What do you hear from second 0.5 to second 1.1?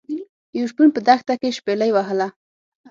یو شپون په